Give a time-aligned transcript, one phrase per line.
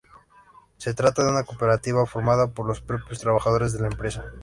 [0.77, 4.25] Se trata de una cooperativa formada por los propios trabajadores de la empresa.